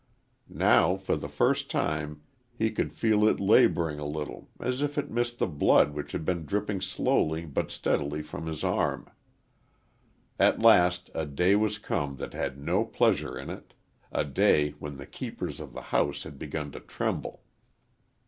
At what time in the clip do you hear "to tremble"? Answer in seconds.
16.71-17.43